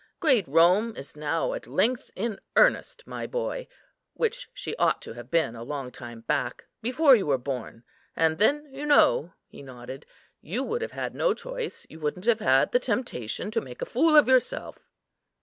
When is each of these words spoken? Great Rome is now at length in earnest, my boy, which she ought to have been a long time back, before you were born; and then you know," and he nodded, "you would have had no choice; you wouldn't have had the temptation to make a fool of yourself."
Great 0.19 0.47
Rome 0.47 0.95
is 0.95 1.15
now 1.15 1.53
at 1.53 1.67
length 1.67 2.09
in 2.15 2.39
earnest, 2.55 3.05
my 3.05 3.27
boy, 3.27 3.67
which 4.15 4.49
she 4.51 4.75
ought 4.77 4.99
to 5.03 5.13
have 5.13 5.29
been 5.29 5.55
a 5.55 5.61
long 5.61 5.91
time 5.91 6.21
back, 6.21 6.65
before 6.81 7.15
you 7.15 7.27
were 7.27 7.37
born; 7.37 7.83
and 8.15 8.39
then 8.39 8.67
you 8.73 8.83
know," 8.87 9.19
and 9.19 9.31
he 9.49 9.61
nodded, 9.61 10.07
"you 10.41 10.63
would 10.63 10.81
have 10.81 10.93
had 10.93 11.13
no 11.13 11.35
choice; 11.35 11.85
you 11.87 11.99
wouldn't 11.99 12.25
have 12.25 12.39
had 12.39 12.71
the 12.71 12.79
temptation 12.79 13.51
to 13.51 13.61
make 13.61 13.83
a 13.83 13.85
fool 13.85 14.15
of 14.15 14.27
yourself." 14.27 14.89